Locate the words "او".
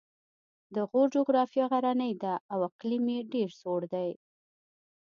2.53-2.59